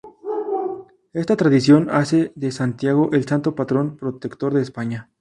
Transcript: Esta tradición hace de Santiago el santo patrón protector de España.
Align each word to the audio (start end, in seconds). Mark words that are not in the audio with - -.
Esta 1.13 1.37
tradición 1.37 1.91
hace 1.91 2.31
de 2.33 2.51
Santiago 2.51 3.11
el 3.13 3.27
santo 3.27 3.53
patrón 3.53 3.97
protector 3.97 4.51
de 4.51 4.63
España. 4.63 5.09